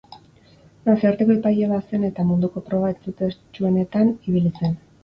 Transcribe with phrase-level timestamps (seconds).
[0.89, 4.79] Nazioarteko epaile bazen eta munduko proba entzutetsuenetan ibili zen.